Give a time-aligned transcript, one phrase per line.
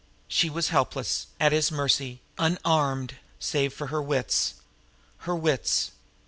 [0.27, 4.55] She was helpless, at his mercy, unarmed, saved for her wits.
[5.27, 5.91] Her wits!